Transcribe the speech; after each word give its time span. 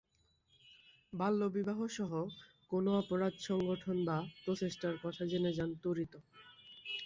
বাল্যবিবাহসহ 1.13 2.11
কোনো 2.71 2.89
অপরাধ 2.97 3.33
সংগঠন 3.47 3.97
বা 4.05 4.17
প্রচেষ্টার 4.43 4.95
কথা 5.03 5.23
জেনে 5.25 5.51
যান 5.57 5.71
ত্বরিত। 5.81 6.13